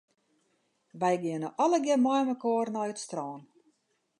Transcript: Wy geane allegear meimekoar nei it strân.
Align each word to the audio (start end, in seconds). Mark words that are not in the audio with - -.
Wy 0.99 1.13
geane 1.21 1.49
allegear 1.63 2.01
meimekoar 2.03 2.67
nei 2.71 2.89
it 2.93 2.99
strân. 3.05 3.39